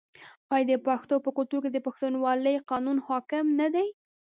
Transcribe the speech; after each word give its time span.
آیا 0.53 0.65
د 0.69 0.73
پښتنو 0.87 1.23
په 1.25 1.29
کلتور 1.37 1.59
کې 1.63 1.69
د 1.73 1.77
پښتونولۍ 1.85 2.55
قانون 2.69 2.97
حاکم 3.07 3.45
نه 3.59 3.67
دی؟ 3.73 3.87